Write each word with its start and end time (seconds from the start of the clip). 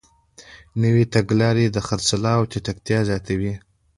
نوې 0.81 1.05
تګلارې 1.13 1.65
د 1.71 1.77
خرڅلاو 1.87 2.49
چټکتیا 2.51 2.99
زیاتوي. 3.09 3.53